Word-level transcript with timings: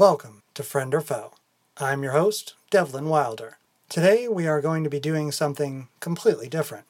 Welcome 0.00 0.44
to 0.54 0.62
Friend 0.62 0.94
or 0.94 1.02
Faux. 1.02 1.36
I'm 1.76 2.02
your 2.02 2.12
host, 2.12 2.54
Devlin 2.70 3.10
Wilder. 3.10 3.58
Today 3.90 4.28
we 4.28 4.46
are 4.46 4.62
going 4.62 4.82
to 4.82 4.88
be 4.88 4.98
doing 4.98 5.30
something 5.30 5.88
completely 6.00 6.48
different. 6.48 6.86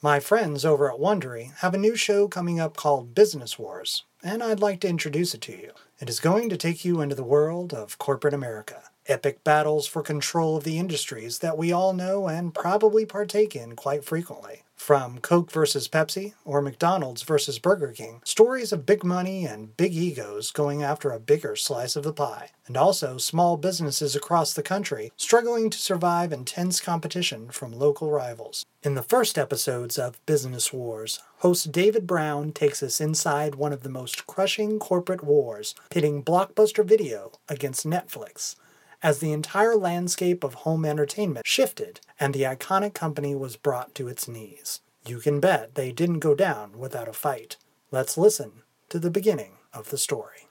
My 0.00 0.20
friends 0.20 0.64
over 0.64 0.90
at 0.90 0.98
Wondery 0.98 1.52
have 1.56 1.74
a 1.74 1.78
new 1.78 1.96
show 1.96 2.28
coming 2.28 2.58
up 2.58 2.74
called 2.74 3.14
Business 3.14 3.58
Wars, 3.58 4.04
and 4.24 4.42
I'd 4.42 4.60
like 4.60 4.80
to 4.80 4.88
introduce 4.88 5.34
it 5.34 5.42
to 5.42 5.52
you. 5.52 5.72
It 6.00 6.08
is 6.08 6.18
going 6.18 6.48
to 6.48 6.56
take 6.56 6.82
you 6.82 7.02
into 7.02 7.14
the 7.14 7.22
world 7.22 7.74
of 7.74 7.98
corporate 7.98 8.32
America. 8.32 8.84
Epic 9.06 9.44
battles 9.44 9.86
for 9.86 10.00
control 10.00 10.56
of 10.56 10.64
the 10.64 10.78
industries 10.78 11.40
that 11.40 11.58
we 11.58 11.72
all 11.72 11.92
know 11.92 12.26
and 12.26 12.54
probably 12.54 13.04
partake 13.04 13.54
in 13.54 13.76
quite 13.76 14.02
frequently. 14.02 14.62
From 14.76 15.18
Coke 15.18 15.50
versus 15.50 15.88
Pepsi 15.88 16.34
or 16.44 16.62
McDonald's 16.62 17.22
versus 17.22 17.58
Burger 17.58 17.90
King, 17.90 18.20
stories 18.24 18.72
of 18.72 18.86
big 18.86 19.02
money 19.02 19.44
and 19.44 19.76
big 19.76 19.92
egos 19.94 20.52
going 20.52 20.82
after 20.82 21.10
a 21.10 21.18
bigger 21.18 21.56
slice 21.56 21.96
of 21.96 22.04
the 22.04 22.12
pie, 22.12 22.50
and 22.68 22.76
also 22.76 23.18
small 23.18 23.56
businesses 23.56 24.14
across 24.14 24.52
the 24.52 24.62
country 24.62 25.10
struggling 25.16 25.70
to 25.70 25.78
survive 25.78 26.32
intense 26.32 26.78
competition 26.78 27.50
from 27.50 27.72
local 27.72 28.12
rivals. 28.12 28.64
In 28.84 28.94
the 28.94 29.02
first 29.02 29.36
episodes 29.36 29.98
of 29.98 30.24
Business 30.24 30.72
Wars, 30.72 31.20
host 31.38 31.72
David 31.72 32.06
Brown 32.06 32.52
takes 32.52 32.80
us 32.82 33.00
inside 33.00 33.56
one 33.56 33.72
of 33.72 33.82
the 33.82 33.88
most 33.88 34.28
crushing 34.28 34.78
corporate 34.78 35.24
wars, 35.24 35.74
pitting 35.90 36.22
Blockbuster 36.22 36.84
Video 36.84 37.32
against 37.48 37.84
Netflix 37.86 38.54
as 39.02 39.18
the 39.18 39.32
entire 39.32 39.76
landscape 39.76 40.44
of 40.44 40.54
home 40.54 40.84
entertainment 40.84 41.46
shifted 41.46 42.00
and 42.18 42.34
the 42.34 42.42
iconic 42.42 42.94
company 42.94 43.34
was 43.34 43.56
brought 43.56 43.94
to 43.94 44.08
its 44.08 44.28
knees. 44.28 44.80
You 45.06 45.18
can 45.18 45.40
bet 45.40 45.74
they 45.74 45.92
didn't 45.92 46.20
go 46.20 46.34
down 46.34 46.78
without 46.78 47.08
a 47.08 47.12
fight. 47.12 47.56
Let's 47.90 48.18
listen 48.18 48.62
to 48.88 48.98
the 48.98 49.10
beginning 49.10 49.58
of 49.72 49.90
the 49.90 49.98
story. 49.98 50.48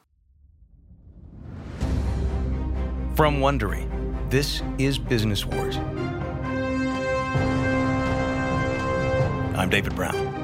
From 3.15 3.39
Wondery, 3.39 3.89
this 4.29 4.61
is 4.77 4.99
Business 4.99 5.45
Wars. 5.45 5.77
I'm 9.57 9.69
David 9.69 9.95
Brown. 9.95 10.34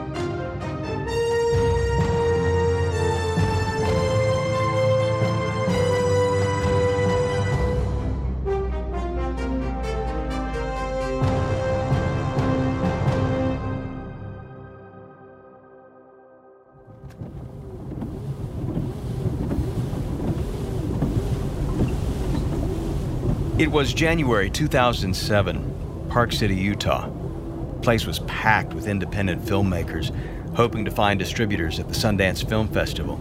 It 23.62 23.72
was 23.72 23.94
January 23.94 24.50
2007, 24.50 26.08
Park 26.10 26.32
City, 26.32 26.56
Utah. 26.56 27.08
The 27.08 27.80
place 27.84 28.08
was 28.08 28.18
packed 28.22 28.74
with 28.74 28.88
independent 28.88 29.46
filmmakers 29.46 30.10
hoping 30.56 30.84
to 30.86 30.90
find 30.90 31.20
distributors 31.20 31.80
at 31.80 31.88
the 31.88 31.94
Sundance 31.94 32.44
Film 32.50 32.68
Festival. 32.70 33.18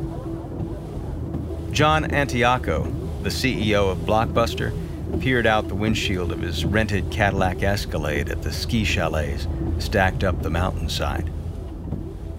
John 1.72 2.04
Antioco, 2.04 2.84
the 3.22 3.28
CEO 3.28 3.92
of 3.92 3.98
Blockbuster, 3.98 4.72
peered 5.20 5.46
out 5.46 5.68
the 5.68 5.74
windshield 5.74 6.32
of 6.32 6.40
his 6.40 6.64
rented 6.64 7.10
Cadillac 7.10 7.62
Escalade 7.62 8.30
at 8.30 8.40
the 8.40 8.50
ski 8.50 8.82
chalets 8.82 9.46
stacked 9.78 10.24
up 10.24 10.40
the 10.40 10.48
mountainside. 10.48 11.30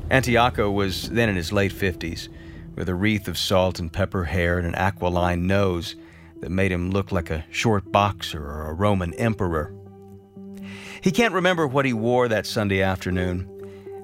Antioco 0.09 0.73
was 0.73 1.07
then 1.11 1.29
in 1.29 1.35
his 1.35 1.53
late 1.53 1.71
50s, 1.71 2.29
with 2.73 2.89
a 2.89 2.95
wreath 2.95 3.27
of 3.27 3.37
salt 3.37 3.77
and 3.77 3.93
pepper 3.93 4.23
hair 4.23 4.57
and 4.57 4.65
an 4.65 4.73
aquiline 4.73 5.45
nose 5.45 5.93
that 6.41 6.51
made 6.51 6.71
him 6.71 6.91
look 6.91 7.11
like 7.11 7.29
a 7.29 7.45
short 7.51 7.91
boxer 7.91 8.43
or 8.43 8.67
a 8.67 8.73
Roman 8.73 9.13
emperor. 9.13 9.73
He 11.01 11.11
can't 11.11 11.33
remember 11.33 11.65
what 11.65 11.85
he 11.85 11.93
wore 11.93 12.27
that 12.27 12.45
Sunday 12.45 12.81
afternoon, 12.81 13.47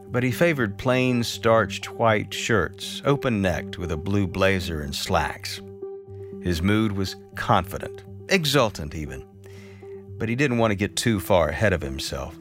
but 0.09 0.23
he 0.23 0.31
favored 0.31 0.77
plain 0.77 1.23
starched 1.23 1.91
white 1.91 2.33
shirts, 2.33 3.01
open 3.05 3.41
necked 3.41 3.77
with 3.77 3.91
a 3.91 3.97
blue 3.97 4.25
blazer 4.25 4.81
and 4.81 4.95
slacks. 4.95 5.61
His 6.41 6.61
mood 6.61 6.93
was 6.93 7.15
confident, 7.35 8.03
exultant 8.29 8.95
even, 8.95 9.25
but 10.17 10.29
he 10.29 10.35
didn't 10.35 10.59
want 10.59 10.71
to 10.71 10.75
get 10.75 10.95
too 10.95 11.19
far 11.19 11.49
ahead 11.49 11.73
of 11.73 11.81
himself. 11.81 12.35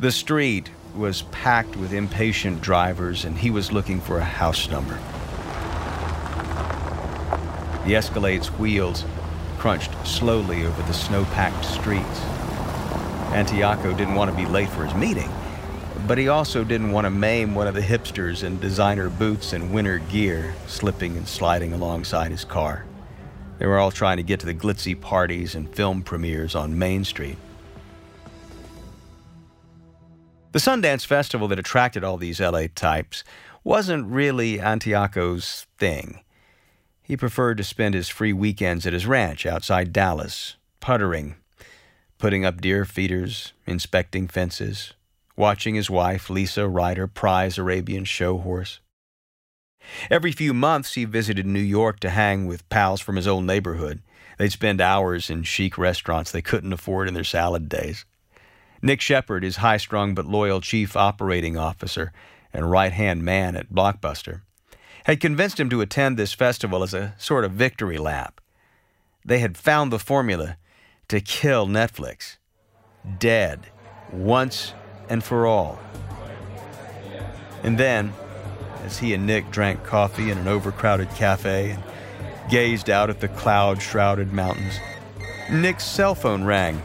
The 0.00 0.12
street 0.12 0.70
was 0.94 1.22
packed 1.30 1.76
with 1.76 1.92
impatient 1.92 2.60
drivers, 2.60 3.24
and 3.24 3.36
he 3.36 3.50
was 3.50 3.72
looking 3.72 4.00
for 4.00 4.18
a 4.18 4.24
house 4.24 4.68
number. 4.68 4.98
The 7.90 7.96
Escalade's 7.96 8.52
wheels 8.52 9.04
crunched 9.58 9.90
slowly 10.06 10.64
over 10.64 10.80
the 10.82 10.92
snow 10.92 11.24
packed 11.24 11.64
streets. 11.64 12.20
Antioco 13.32 13.96
didn't 13.98 14.14
want 14.14 14.30
to 14.30 14.36
be 14.36 14.46
late 14.46 14.68
for 14.68 14.84
his 14.84 14.94
meeting, 14.94 15.28
but 16.06 16.16
he 16.16 16.28
also 16.28 16.62
didn't 16.62 16.92
want 16.92 17.06
to 17.06 17.10
maim 17.10 17.52
one 17.52 17.66
of 17.66 17.74
the 17.74 17.80
hipsters 17.80 18.44
in 18.44 18.60
designer 18.60 19.10
boots 19.10 19.52
and 19.52 19.74
winter 19.74 19.98
gear 19.98 20.54
slipping 20.68 21.16
and 21.16 21.26
sliding 21.26 21.72
alongside 21.72 22.30
his 22.30 22.44
car. 22.44 22.84
They 23.58 23.66
were 23.66 23.80
all 23.80 23.90
trying 23.90 24.18
to 24.18 24.22
get 24.22 24.38
to 24.38 24.46
the 24.46 24.54
glitzy 24.54 24.94
parties 24.94 25.56
and 25.56 25.74
film 25.74 26.02
premieres 26.02 26.54
on 26.54 26.78
Main 26.78 27.02
Street. 27.02 27.38
The 30.52 30.60
Sundance 30.60 31.04
Festival 31.04 31.48
that 31.48 31.58
attracted 31.58 32.04
all 32.04 32.18
these 32.18 32.38
LA 32.38 32.66
types 32.72 33.24
wasn't 33.64 34.06
really 34.06 34.58
Antioco's 34.58 35.66
thing. 35.76 36.20
He 37.10 37.16
preferred 37.16 37.56
to 37.56 37.64
spend 37.64 37.94
his 37.94 38.08
free 38.08 38.32
weekends 38.32 38.86
at 38.86 38.92
his 38.92 39.04
ranch 39.04 39.44
outside 39.44 39.92
Dallas, 39.92 40.54
puttering, 40.78 41.34
putting 42.18 42.44
up 42.44 42.60
deer 42.60 42.84
feeders, 42.84 43.52
inspecting 43.66 44.28
fences, 44.28 44.92
watching 45.34 45.74
his 45.74 45.90
wife, 45.90 46.30
Lisa 46.30 46.68
ride 46.68 46.98
her 46.98 47.08
prize 47.08 47.58
Arabian 47.58 48.04
show 48.04 48.38
horse. 48.38 48.78
Every 50.08 50.30
few 50.30 50.54
months, 50.54 50.94
he 50.94 51.04
visited 51.04 51.46
New 51.46 51.58
York 51.58 51.98
to 51.98 52.10
hang 52.10 52.46
with 52.46 52.68
pals 52.68 53.00
from 53.00 53.16
his 53.16 53.26
old 53.26 53.42
neighborhood. 53.44 54.02
They'd 54.38 54.52
spend 54.52 54.80
hours 54.80 55.30
in 55.30 55.42
chic 55.42 55.76
restaurants 55.76 56.30
they 56.30 56.42
couldn't 56.42 56.72
afford 56.72 57.08
in 57.08 57.14
their 57.14 57.24
salad 57.24 57.68
days. 57.68 58.04
Nick 58.82 59.00
Shepherd, 59.00 59.42
his 59.42 59.56
high 59.56 59.78
strung 59.78 60.14
but 60.14 60.26
loyal 60.26 60.60
chief 60.60 60.94
operating 60.94 61.56
officer 61.56 62.12
and 62.52 62.70
right 62.70 62.92
hand 62.92 63.24
man 63.24 63.56
at 63.56 63.72
Blockbuster, 63.72 64.42
had 65.04 65.20
convinced 65.20 65.58
him 65.58 65.70
to 65.70 65.80
attend 65.80 66.16
this 66.16 66.32
festival 66.32 66.82
as 66.82 66.94
a 66.94 67.14
sort 67.18 67.44
of 67.44 67.52
victory 67.52 67.98
lap. 67.98 68.40
They 69.24 69.38
had 69.38 69.56
found 69.56 69.92
the 69.92 69.98
formula 69.98 70.56
to 71.08 71.20
kill 71.20 71.66
Netflix. 71.66 72.36
Dead. 73.18 73.66
Once 74.12 74.74
and 75.08 75.22
for 75.22 75.46
all. 75.46 75.78
And 77.62 77.78
then, 77.78 78.12
as 78.84 78.98
he 78.98 79.12
and 79.14 79.26
Nick 79.26 79.50
drank 79.50 79.84
coffee 79.84 80.30
in 80.30 80.38
an 80.38 80.48
overcrowded 80.48 81.10
cafe 81.10 81.70
and 81.72 81.82
gazed 82.50 82.88
out 82.88 83.10
at 83.10 83.20
the 83.20 83.28
cloud 83.28 83.82
shrouded 83.82 84.32
mountains, 84.32 84.78
Nick's 85.50 85.84
cell 85.84 86.14
phone 86.14 86.44
rang. 86.44 86.82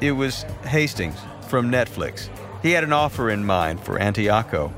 It 0.00 0.12
was 0.12 0.42
Hastings 0.64 1.18
from 1.48 1.70
Netflix. 1.70 2.28
He 2.62 2.72
had 2.72 2.84
an 2.84 2.92
offer 2.92 3.30
in 3.30 3.44
mind 3.44 3.80
for 3.80 3.98
Antioco 3.98 4.72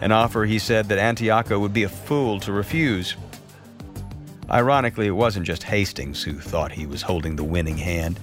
an 0.00 0.12
offer 0.12 0.44
he 0.44 0.58
said 0.58 0.88
that 0.88 0.98
Antioco 0.98 1.60
would 1.60 1.72
be 1.72 1.84
a 1.84 1.88
fool 1.88 2.38
to 2.40 2.52
refuse. 2.52 3.16
Ironically, 4.50 5.06
it 5.06 5.12
wasn't 5.12 5.46
just 5.46 5.64
Hastings 5.64 6.22
who 6.22 6.34
thought 6.34 6.72
he 6.72 6.86
was 6.86 7.02
holding 7.02 7.36
the 7.36 7.44
winning 7.44 7.78
hand. 7.78 8.20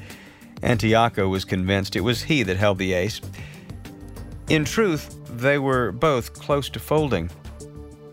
Antioco 0.62 1.30
was 1.30 1.44
convinced 1.44 1.96
it 1.96 2.02
was 2.02 2.24
he 2.24 2.44
that 2.44 2.58
held 2.58 2.78
the 2.78 2.94
ace. 2.94 3.20
In 4.50 4.64
truth, 4.64 5.20
they 5.38 5.58
were 5.58 5.92
both 5.92 6.34
close 6.34 6.70
to 6.70 6.80
folding. 6.80 7.30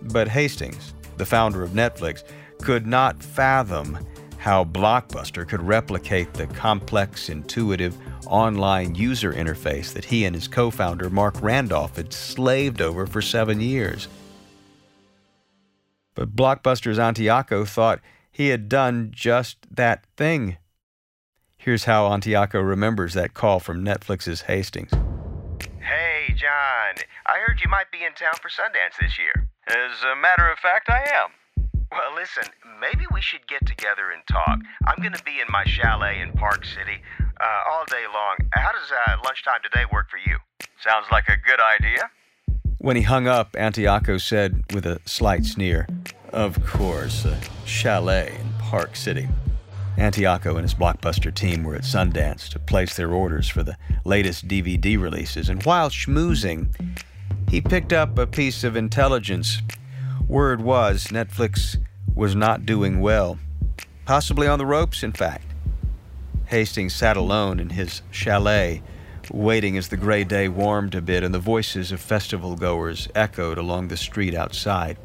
But 0.02 0.28
Hastings, 0.28 0.94
the 1.16 1.26
founder 1.26 1.62
of 1.62 1.70
Netflix, 1.70 2.24
could 2.62 2.86
not 2.86 3.22
fathom 3.22 3.98
how 4.38 4.64
Blockbuster 4.64 5.46
could 5.46 5.62
replicate 5.62 6.32
the 6.32 6.46
complex, 6.48 7.28
intuitive, 7.28 7.96
online 8.26 8.94
user 8.94 9.32
interface 9.32 9.92
that 9.92 10.06
he 10.06 10.24
and 10.24 10.34
his 10.34 10.48
co 10.48 10.70
founder, 10.70 11.10
Marc 11.10 11.40
Randolph, 11.42 11.96
had 11.96 12.12
slaved 12.12 12.80
over 12.80 13.06
for 13.06 13.22
seven 13.22 13.60
years. 13.60 14.08
But 16.14 16.36
Blockbuster's 16.36 16.98
Antioco 16.98 17.66
thought 17.66 18.00
he 18.30 18.48
had 18.48 18.68
done 18.68 19.10
just 19.14 19.58
that 19.70 20.04
thing. 20.16 20.56
Here's 21.56 21.84
how 21.84 22.08
Antioco 22.08 22.66
remembers 22.66 23.14
that 23.14 23.34
call 23.34 23.60
from 23.60 23.84
Netflix's 23.84 24.42
Hastings. 24.42 24.90
Hey, 25.78 26.34
John, 26.34 26.94
I 27.26 27.38
heard 27.46 27.60
you 27.62 27.68
might 27.68 27.90
be 27.92 28.04
in 28.04 28.12
town 28.14 28.34
for 28.40 28.48
Sundance 28.48 28.98
this 29.00 29.18
year. 29.18 29.50
As 29.66 30.02
a 30.02 30.16
matter 30.16 30.50
of 30.50 30.58
fact, 30.58 30.88
I 30.88 31.00
am. 31.00 31.30
Well, 31.92 32.14
listen, 32.14 32.44
maybe 32.80 33.04
we 33.12 33.20
should 33.20 33.46
get 33.46 33.66
together 33.66 34.10
and 34.10 34.22
talk. 34.26 34.60
I'm 34.86 35.02
going 35.02 35.12
to 35.12 35.24
be 35.24 35.40
in 35.40 35.50
my 35.50 35.64
chalet 35.64 36.20
in 36.20 36.32
Park 36.32 36.64
City 36.64 37.02
uh, 37.40 37.70
all 37.70 37.84
day 37.86 38.04
long. 38.12 38.36
How 38.52 38.70
does 38.72 38.90
uh, 38.90 39.16
lunchtime 39.24 39.60
today 39.62 39.84
work 39.92 40.08
for 40.10 40.18
you? 40.18 40.38
Sounds 40.82 41.06
like 41.10 41.28
a 41.28 41.36
good 41.36 41.60
idea. 41.60 42.10
When 42.78 42.96
he 42.96 43.02
hung 43.02 43.26
up, 43.26 43.52
Antioco 43.52 44.20
said 44.20 44.64
with 44.72 44.86
a 44.86 45.00
slight 45.04 45.44
sneer, 45.44 45.86
Of 46.32 46.64
course, 46.64 47.24
a 47.24 47.38
chalet 47.64 48.36
in 48.40 48.52
Park 48.58 48.96
City. 48.96 49.28
Antioco 49.96 50.52
and 50.52 50.62
his 50.62 50.74
blockbuster 50.74 51.34
team 51.34 51.62
were 51.62 51.74
at 51.74 51.82
Sundance 51.82 52.48
to 52.48 52.58
place 52.58 52.96
their 52.96 53.12
orders 53.12 53.48
for 53.48 53.62
the 53.62 53.76
latest 54.04 54.48
DVD 54.48 54.98
releases, 54.98 55.48
and 55.48 55.62
while 55.64 55.90
schmoozing, 55.90 56.74
he 57.50 57.60
picked 57.60 57.92
up 57.92 58.16
a 58.16 58.26
piece 58.26 58.64
of 58.64 58.76
intelligence. 58.76 59.60
Word 60.26 60.62
was 60.62 61.08
Netflix 61.08 61.76
was 62.14 62.34
not 62.34 62.64
doing 62.64 63.00
well, 63.00 63.38
possibly 64.06 64.46
on 64.46 64.58
the 64.58 64.66
ropes, 64.66 65.02
in 65.02 65.12
fact. 65.12 65.49
Hastings 66.50 66.96
sat 66.96 67.16
alone 67.16 67.60
in 67.60 67.70
his 67.70 68.02
chalet, 68.10 68.82
waiting 69.30 69.76
as 69.76 69.86
the 69.86 69.96
gray 69.96 70.24
day 70.24 70.48
warmed 70.48 70.96
a 70.96 71.00
bit 71.00 71.22
and 71.22 71.32
the 71.32 71.38
voices 71.38 71.92
of 71.92 72.00
festival 72.00 72.56
goers 72.56 73.06
echoed 73.14 73.56
along 73.56 73.86
the 73.86 73.96
street 73.96 74.34
outside. 74.34 74.98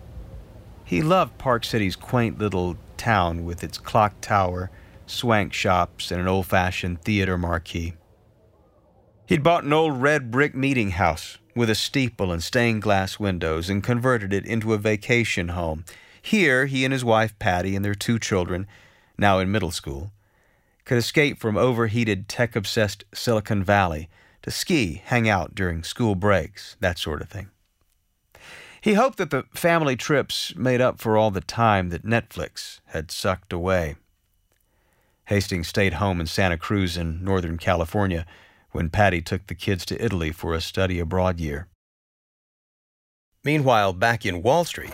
He 0.84 1.04
loved 1.04 1.38
Park 1.38 1.64
City's 1.64 1.96
quaint 1.96 2.40
little 2.40 2.78
town 2.98 3.46
with 3.46 3.64
its 3.64 3.78
clock 3.78 4.20
tower, 4.22 4.72
swank 5.06 5.54
shops, 5.54 6.10
and 6.10 6.20
an 6.20 6.28
old 6.28 6.48
fashioned 6.48 7.04
theater 7.04 7.38
marquee. 7.38 7.94
He'd 9.28 9.44
bought 9.44 9.66
an 9.66 9.74
old 9.74 10.02
red 10.02 10.32
brick 10.32 10.56
meeting 10.56 10.92
house 10.92 11.38
with 11.56 11.70
a 11.70 11.76
steeple 11.76 12.32
and 12.32 12.42
stained 12.42 12.82
glass 12.82 13.20
windows 13.20 13.70
and 13.70 13.84
converted 13.84 14.34
it 14.34 14.48
into 14.48 14.74
a 14.74 14.80
vacation 14.80 15.50
home. 15.50 15.86
Here, 16.20 16.66
he 16.66 16.84
and 16.86 16.92
his 16.92 17.06
wife 17.06 17.38
Patty 17.38 17.76
and 17.76 17.86
their 17.86 17.94
two 17.94 18.18
children, 18.18 18.66
now 19.16 19.38
in 19.38 19.52
middle 19.52 19.70
school, 19.70 20.12
could 20.86 20.98
escape 20.98 21.40
from 21.40 21.58
overheated 21.58 22.30
tech 22.30 22.56
obsessed 22.56 23.04
Silicon 23.14 23.64
Valley 23.64 24.10
to 24.44 24.52
ski, 24.52 25.02
hang 25.06 25.28
out 25.28 25.56
during 25.56 25.84
school 25.84 26.16
breaks, 26.16 26.78
that 26.80 27.00
sort 27.00 27.22
of 27.22 27.30
thing. 27.30 27.50
He 28.80 28.94
hoped 28.94 29.18
that 29.18 29.32
the 29.32 29.46
family 29.56 29.96
trips 29.96 30.56
made 30.56 30.80
up 30.80 31.00
for 31.00 31.18
all 31.18 31.32
the 31.32 31.42
time 31.42 31.90
that 31.90 32.06
Netflix 32.06 32.80
had 32.86 33.10
sucked 33.10 33.52
away. 33.52 33.96
Hastings 35.26 35.68
stayed 35.68 35.94
home 35.94 36.22
in 36.22 36.28
Santa 36.28 36.58
Cruz 36.58 36.96
in 36.96 37.24
Northern 37.24 37.58
California 37.58 38.28
when 38.72 38.92
Patty 38.92 39.24
took 39.24 39.48
the 39.48 39.56
kids 39.56 39.86
to 39.86 40.04
Italy 40.04 40.32
for 40.32 40.54
a 40.54 40.62
study 40.62 41.00
abroad 41.00 41.40
year. 41.40 41.68
Meanwhile, 43.44 43.94
back 43.94 44.24
in 44.24 44.44
Wall 44.44 44.66
Street, 44.66 44.94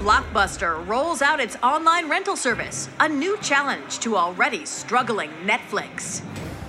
Blockbuster 0.00 0.86
rolls 0.88 1.20
out 1.20 1.40
its 1.40 1.56
online 1.56 2.08
rental 2.08 2.34
service, 2.34 2.88
a 3.00 3.08
new 3.08 3.36
challenge 3.42 3.98
to 3.98 4.16
already 4.16 4.64
struggling 4.64 5.28
Netflix. 5.44 6.20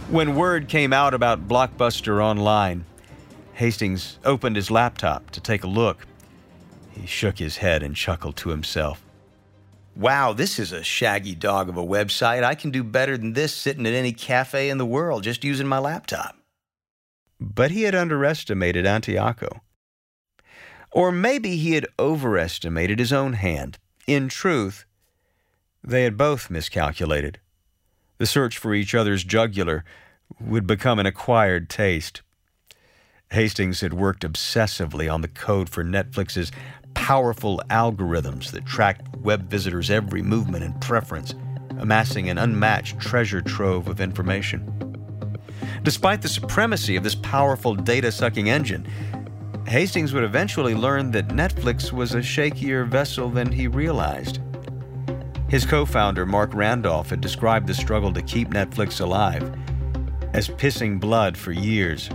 When 0.09 0.35
word 0.35 0.67
came 0.67 0.91
out 0.91 1.13
about 1.13 1.47
Blockbuster 1.47 2.21
Online, 2.21 2.83
Hastings 3.53 4.19
opened 4.25 4.57
his 4.57 4.69
laptop 4.69 5.31
to 5.31 5.39
take 5.39 5.63
a 5.63 5.67
look. 5.67 6.05
He 6.91 7.05
shook 7.05 7.39
his 7.39 7.55
head 7.55 7.83
and 7.83 7.95
chuckled 7.95 8.35
to 8.35 8.49
himself. 8.49 9.01
Wow, 9.95 10.33
this 10.33 10.59
is 10.59 10.73
a 10.73 10.83
shaggy 10.83 11.33
dog 11.33 11.69
of 11.69 11.77
a 11.77 11.85
website. 11.85 12.43
I 12.43 12.53
can 12.53 12.69
do 12.69 12.83
better 12.83 13.17
than 13.17 13.31
this 13.31 13.53
sitting 13.53 13.87
at 13.87 13.93
any 13.93 14.11
cafe 14.11 14.69
in 14.69 14.77
the 14.77 14.85
world 14.85 15.23
just 15.23 15.45
using 15.45 15.67
my 15.67 15.79
laptop. 15.79 16.35
But 17.39 17.71
he 17.71 17.83
had 17.83 17.95
underestimated 17.95 18.83
Antioco. 18.83 19.61
Or 20.91 21.11
maybe 21.11 21.57
he 21.57 21.73
had 21.73 21.87
overestimated 21.97 22.99
his 22.99 23.13
own 23.13 23.33
hand. 23.33 23.77
In 24.07 24.27
truth, 24.27 24.85
they 25.83 26.03
had 26.03 26.17
both 26.17 26.49
miscalculated. 26.49 27.39
The 28.17 28.25
search 28.25 28.57
for 28.57 28.73
each 28.73 28.93
other's 28.93 29.23
jugular 29.23 29.83
would 30.39 30.67
become 30.67 30.99
an 30.99 31.05
acquired 31.05 31.69
taste. 31.69 32.21
Hastings 33.31 33.81
had 33.81 33.93
worked 33.93 34.23
obsessively 34.23 35.11
on 35.11 35.21
the 35.21 35.27
code 35.27 35.69
for 35.69 35.83
Netflix's 35.83 36.51
powerful 36.93 37.61
algorithms 37.69 38.51
that 38.51 38.65
tracked 38.65 39.15
web 39.17 39.49
visitors' 39.49 39.89
every 39.89 40.21
movement 40.21 40.65
and 40.65 40.79
preference, 40.81 41.33
amassing 41.79 42.29
an 42.29 42.37
unmatched 42.37 42.99
treasure 42.99 43.41
trove 43.41 43.87
of 43.87 44.01
information. 44.01 44.67
Despite 45.83 46.21
the 46.21 46.29
supremacy 46.29 46.95
of 46.95 47.03
this 47.03 47.15
powerful 47.15 47.73
data 47.73 48.11
sucking 48.11 48.49
engine, 48.49 48.85
Hastings 49.71 50.11
would 50.11 50.25
eventually 50.25 50.75
learn 50.75 51.11
that 51.11 51.29
Netflix 51.29 51.93
was 51.93 52.13
a 52.13 52.17
shakier 52.17 52.85
vessel 52.85 53.29
than 53.29 53.49
he 53.49 53.69
realized. 53.69 54.41
His 55.47 55.65
co 55.65 55.85
founder, 55.85 56.25
Marc 56.25 56.53
Randolph, 56.53 57.09
had 57.09 57.21
described 57.21 57.67
the 57.67 57.73
struggle 57.73 58.11
to 58.11 58.21
keep 58.21 58.49
Netflix 58.49 58.99
alive 58.99 59.49
as 60.33 60.49
pissing 60.49 60.99
blood 60.99 61.37
for 61.37 61.53
years. 61.53 62.09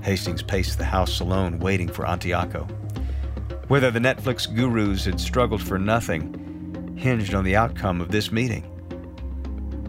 Hastings 0.00 0.42
paced 0.42 0.78
the 0.78 0.84
house 0.86 1.20
alone, 1.20 1.58
waiting 1.58 1.88
for 1.88 2.06
Antioco. 2.06 2.70
Whether 3.68 3.90
the 3.90 3.98
Netflix 3.98 4.46
gurus 4.50 5.04
had 5.04 5.20
struggled 5.20 5.62
for 5.62 5.78
nothing 5.78 6.96
hinged 6.96 7.34
on 7.34 7.44
the 7.44 7.56
outcome 7.56 8.00
of 8.00 8.10
this 8.10 8.32
meeting. 8.32 8.64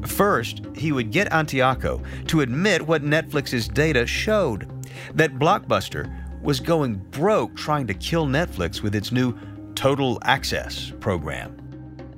First, 0.05 0.63
he 0.75 0.91
would 0.91 1.11
get 1.11 1.31
Antioco 1.31 2.03
to 2.27 2.41
admit 2.41 2.85
what 2.85 3.03
Netflix's 3.03 3.69
data 3.69 4.05
showed 4.05 4.69
that 5.13 5.39
Blockbuster 5.39 6.24
was 6.45 6.59
going 6.59 6.95
broke 7.09 7.55
trying 7.55 7.87
to 7.87 7.93
kill 7.95 8.27
Netflix 8.27 8.81
with 8.81 8.93
its 8.93 9.11
new 9.11 9.37
Total 9.73 10.19
Access 10.23 10.93
program. 10.99 11.57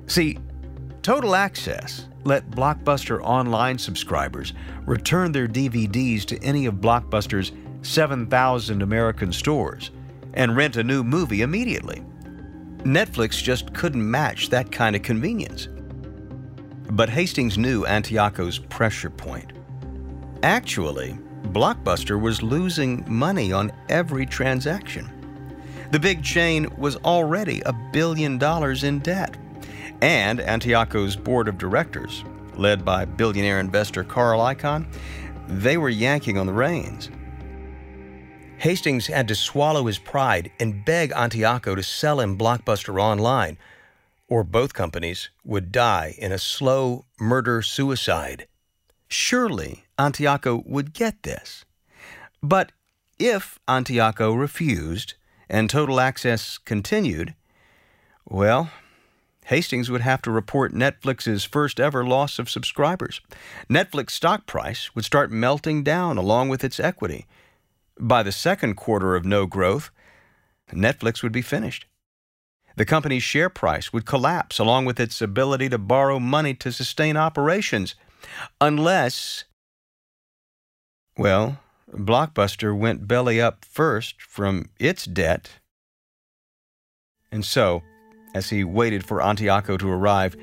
See, 0.06 0.38
Total 1.02 1.34
Access 1.34 2.06
let 2.24 2.50
Blockbuster 2.50 3.20
online 3.22 3.78
subscribers 3.78 4.52
return 4.84 5.32
their 5.32 5.48
DVDs 5.48 6.26
to 6.26 6.38
any 6.42 6.66
of 6.66 6.74
Blockbuster's 6.74 7.52
7,000 7.80 8.82
American 8.82 9.32
stores 9.32 9.90
and 10.34 10.54
rent 10.54 10.76
a 10.76 10.84
new 10.84 11.02
movie 11.02 11.40
immediately. 11.40 12.04
Netflix 12.78 13.42
just 13.42 13.72
couldn't 13.72 14.08
match 14.08 14.50
that 14.50 14.70
kind 14.70 14.94
of 14.94 15.02
convenience. 15.02 15.68
But 16.90 17.08
Hastings 17.08 17.56
knew 17.56 17.86
Antioco's 17.86 18.58
pressure 18.58 19.10
point. 19.10 19.52
Actually, 20.42 21.18
Blockbuster 21.46 22.20
was 22.20 22.42
losing 22.42 23.04
money 23.08 23.52
on 23.52 23.72
every 23.88 24.26
transaction. 24.26 25.10
The 25.90 25.98
big 25.98 26.22
chain 26.22 26.68
was 26.76 26.96
already 26.96 27.62
a 27.64 27.72
billion 27.92 28.36
dollars 28.36 28.84
in 28.84 28.98
debt. 28.98 29.36
And 30.02 30.40
Antioco's 30.40 31.16
board 31.16 31.48
of 31.48 31.58
directors, 31.58 32.24
led 32.54 32.84
by 32.84 33.04
billionaire 33.04 33.58
investor 33.58 34.04
Carl 34.04 34.40
Icahn, 34.40 34.86
they 35.48 35.78
were 35.78 35.88
yanking 35.88 36.36
on 36.38 36.46
the 36.46 36.52
reins. 36.52 37.10
Hastings 38.58 39.06
had 39.06 39.28
to 39.28 39.34
swallow 39.34 39.86
his 39.86 39.98
pride 39.98 40.50
and 40.60 40.84
beg 40.84 41.10
Antioco 41.12 41.74
to 41.74 41.82
sell 41.82 42.20
him 42.20 42.36
Blockbuster 42.36 43.00
online, 43.00 43.56
or 44.28 44.44
both 44.44 44.74
companies 44.74 45.30
would 45.44 45.72
die 45.72 46.14
in 46.18 46.32
a 46.32 46.38
slow 46.38 47.04
murder 47.18 47.62
suicide. 47.62 48.46
Surely 49.08 49.84
Antioco 49.98 50.64
would 50.66 50.92
get 50.92 51.22
this. 51.22 51.64
But 52.42 52.72
if 53.18 53.58
Antioco 53.66 54.38
refused 54.38 55.14
and 55.48 55.68
total 55.68 55.98
access 55.98 56.58
continued, 56.58 57.34
well, 58.26 58.70
Hastings 59.46 59.90
would 59.90 60.02
have 60.02 60.20
to 60.22 60.30
report 60.30 60.74
Netflix's 60.74 61.42
first 61.42 61.80
ever 61.80 62.04
loss 62.04 62.38
of 62.38 62.50
subscribers. 62.50 63.22
Netflix 63.70 64.10
stock 64.10 64.44
price 64.44 64.94
would 64.94 65.06
start 65.06 65.32
melting 65.32 65.82
down 65.82 66.18
along 66.18 66.50
with 66.50 66.62
its 66.62 66.78
equity. 66.78 67.26
By 67.98 68.22
the 68.22 68.30
second 68.30 68.74
quarter 68.74 69.16
of 69.16 69.24
no 69.24 69.46
growth, 69.46 69.90
Netflix 70.70 71.22
would 71.22 71.32
be 71.32 71.40
finished. 71.40 71.86
The 72.76 72.84
company's 72.84 73.22
share 73.22 73.48
price 73.48 73.90
would 73.90 74.04
collapse 74.04 74.58
along 74.58 74.84
with 74.84 75.00
its 75.00 75.22
ability 75.22 75.70
to 75.70 75.78
borrow 75.78 76.20
money 76.20 76.52
to 76.54 76.70
sustain 76.70 77.16
operations. 77.16 77.94
Unless, 78.60 79.44
well, 81.16 81.58
Blockbuster 81.92 82.76
went 82.76 83.08
belly 83.08 83.40
up 83.40 83.64
first 83.64 84.20
from 84.22 84.68
its 84.78 85.04
debt. 85.04 85.50
And 87.30 87.44
so, 87.44 87.82
as 88.34 88.50
he 88.50 88.64
waited 88.64 89.06
for 89.06 89.20
Antioco 89.20 89.78
to 89.78 89.90
arrive, 89.90 90.36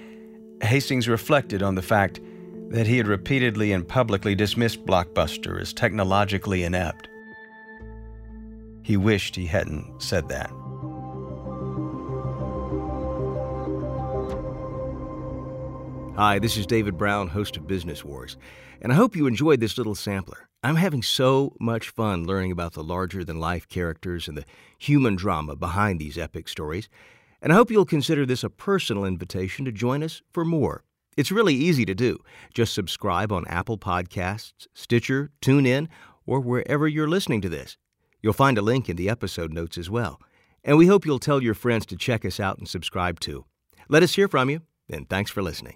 Hastings 0.61 1.07
reflected 1.07 1.61
on 1.61 1.75
the 1.75 1.81
fact 1.81 2.19
that 2.69 2.87
he 2.87 2.97
had 2.97 3.07
repeatedly 3.07 3.71
and 3.71 3.87
publicly 3.87 4.35
dismissed 4.35 4.85
Blockbuster 4.85 5.59
as 5.59 5.73
technologically 5.73 6.63
inept. 6.63 7.07
He 8.83 8.97
wished 8.97 9.35
he 9.35 9.45
hadn't 9.45 10.01
said 10.01 10.29
that. 10.29 10.51
Hi, 16.17 16.39
this 16.39 16.55
is 16.55 16.65
David 16.65 16.97
Brown, 16.97 17.27
host 17.27 17.57
of 17.57 17.67
Business 17.67 18.05
Wars, 18.05 18.37
and 18.81 18.93
I 18.93 18.95
hope 18.95 19.17
you 19.17 19.27
enjoyed 19.27 19.59
this 19.59 19.77
little 19.77 19.95
sampler. 19.95 20.47
I'm 20.63 20.77
having 20.77 21.03
so 21.03 21.57
much 21.59 21.89
fun 21.89 22.25
learning 22.25 22.53
about 22.53 22.71
the 22.71 22.85
larger 22.85 23.25
than 23.25 23.37
life 23.37 23.67
characters 23.67 24.29
and 24.29 24.37
the 24.37 24.45
human 24.79 25.17
drama 25.17 25.57
behind 25.57 25.99
these 25.99 26.17
epic 26.17 26.47
stories, 26.47 26.87
and 27.41 27.51
I 27.51 27.57
hope 27.57 27.69
you'll 27.69 27.83
consider 27.83 28.25
this 28.25 28.45
a 28.45 28.49
personal 28.49 29.03
invitation 29.03 29.65
to 29.65 29.73
join 29.73 30.01
us 30.01 30.21
for 30.31 30.45
more. 30.45 30.85
It's 31.17 31.33
really 31.33 31.53
easy 31.53 31.83
to 31.83 31.93
do. 31.93 32.19
Just 32.53 32.73
subscribe 32.73 33.33
on 33.33 33.45
Apple 33.47 33.77
Podcasts, 33.77 34.67
Stitcher, 34.73 35.31
TuneIn, 35.41 35.89
or 36.25 36.39
wherever 36.39 36.87
you're 36.87 37.09
listening 37.09 37.41
to 37.41 37.49
this. 37.49 37.75
You'll 38.21 38.31
find 38.31 38.57
a 38.57 38.61
link 38.61 38.87
in 38.87 38.95
the 38.95 39.09
episode 39.09 39.51
notes 39.51 39.77
as 39.77 39.89
well. 39.89 40.21
And 40.63 40.77
we 40.77 40.87
hope 40.87 41.05
you'll 41.05 41.19
tell 41.19 41.43
your 41.43 41.55
friends 41.55 41.85
to 41.87 41.97
check 41.97 42.23
us 42.23 42.39
out 42.39 42.57
and 42.57 42.69
subscribe 42.69 43.19
too. 43.19 43.43
Let 43.89 44.01
us 44.01 44.15
hear 44.15 44.29
from 44.29 44.49
you, 44.49 44.61
and 44.89 45.09
thanks 45.09 45.29
for 45.29 45.43
listening. 45.43 45.75